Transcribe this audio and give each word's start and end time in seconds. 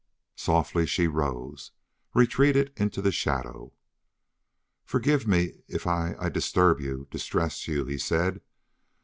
Softly 0.35 0.87
she 0.87 1.05
rose, 1.07 1.73
retreating 2.15 2.69
into 2.75 3.03
the 3.03 3.11
shadow. 3.11 3.73
"Forgive 4.83 5.27
me 5.27 5.61
if 5.67 5.85
I 5.85 6.15
I 6.17 6.27
disturb 6.29 6.79
you, 6.81 7.07
distress 7.11 7.67
you," 7.67 7.85
he 7.85 7.99
said. 7.99 8.41